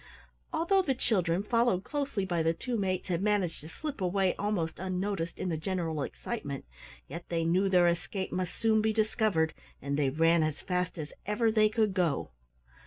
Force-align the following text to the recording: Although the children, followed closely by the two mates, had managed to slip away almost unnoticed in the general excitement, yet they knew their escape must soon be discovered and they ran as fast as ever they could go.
Although 0.51 0.81
the 0.81 0.95
children, 0.95 1.43
followed 1.43 1.83
closely 1.83 2.25
by 2.25 2.41
the 2.41 2.55
two 2.55 2.75
mates, 2.75 3.07
had 3.09 3.21
managed 3.21 3.61
to 3.61 3.69
slip 3.69 4.01
away 4.01 4.33
almost 4.33 4.79
unnoticed 4.79 5.37
in 5.37 5.49
the 5.49 5.57
general 5.57 6.01
excitement, 6.01 6.65
yet 7.07 7.29
they 7.29 7.45
knew 7.45 7.69
their 7.69 7.87
escape 7.87 8.31
must 8.31 8.55
soon 8.55 8.81
be 8.81 8.93
discovered 8.93 9.53
and 9.79 9.99
they 9.99 10.09
ran 10.09 10.41
as 10.41 10.59
fast 10.59 10.97
as 10.97 11.13
ever 11.27 11.51
they 11.51 11.69
could 11.69 11.93
go. 11.93 12.31